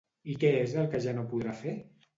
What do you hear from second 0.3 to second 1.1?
I què és el que